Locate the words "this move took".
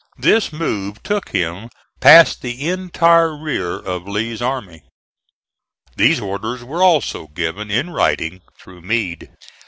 0.17-1.29